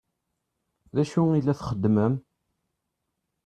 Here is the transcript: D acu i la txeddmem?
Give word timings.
D 0.95 0.97
acu 1.01 1.21
i 1.37 1.39
la 1.41 1.53
txeddmem? 1.59 2.13